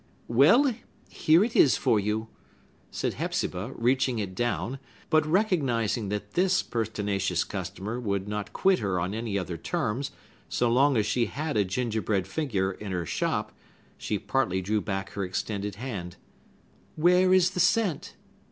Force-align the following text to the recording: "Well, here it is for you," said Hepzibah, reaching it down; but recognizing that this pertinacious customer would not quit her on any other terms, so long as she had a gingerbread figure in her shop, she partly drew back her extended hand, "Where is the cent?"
"Well, 0.27 0.73
here 1.09 1.43
it 1.43 1.55
is 1.55 1.77
for 1.77 1.99
you," 1.99 2.27
said 2.89 3.13
Hepzibah, 3.13 3.73
reaching 3.75 4.17
it 4.17 4.33
down; 4.33 4.79
but 5.11 5.23
recognizing 5.27 6.09
that 6.09 6.31
this 6.33 6.63
pertinacious 6.63 7.43
customer 7.43 7.99
would 7.99 8.27
not 8.27 8.51
quit 8.51 8.79
her 8.79 8.99
on 8.99 9.13
any 9.13 9.37
other 9.37 9.57
terms, 9.57 10.09
so 10.49 10.71
long 10.71 10.97
as 10.97 11.05
she 11.05 11.27
had 11.27 11.55
a 11.55 11.63
gingerbread 11.63 12.25
figure 12.25 12.71
in 12.71 12.91
her 12.91 13.05
shop, 13.05 13.51
she 13.95 14.17
partly 14.17 14.59
drew 14.59 14.81
back 14.81 15.11
her 15.11 15.23
extended 15.23 15.75
hand, 15.75 16.15
"Where 16.95 17.31
is 17.31 17.51
the 17.51 17.59
cent?" 17.59 18.15